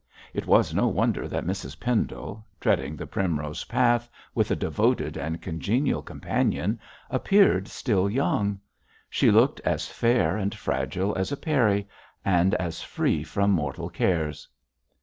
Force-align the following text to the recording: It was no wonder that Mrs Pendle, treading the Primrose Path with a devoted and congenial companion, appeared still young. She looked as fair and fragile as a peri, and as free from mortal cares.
It 0.33 0.47
was 0.47 0.73
no 0.73 0.87
wonder 0.87 1.27
that 1.27 1.45
Mrs 1.45 1.79
Pendle, 1.79 2.43
treading 2.59 2.95
the 2.95 3.05
Primrose 3.05 3.65
Path 3.65 4.09
with 4.33 4.49
a 4.49 4.55
devoted 4.55 5.15
and 5.15 5.39
congenial 5.43 6.01
companion, 6.01 6.79
appeared 7.11 7.67
still 7.67 8.09
young. 8.09 8.59
She 9.11 9.29
looked 9.29 9.59
as 9.59 9.87
fair 9.87 10.37
and 10.37 10.55
fragile 10.55 11.13
as 11.15 11.31
a 11.31 11.37
peri, 11.37 11.87
and 12.25 12.55
as 12.55 12.81
free 12.81 13.21
from 13.23 13.51
mortal 13.51 13.89
cares. 13.91 14.47